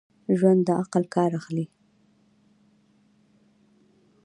ژوندي 0.37 0.63
د 0.67 0.69
عقل 0.81 1.03
کار 1.15 1.31
اخلي 1.39 1.65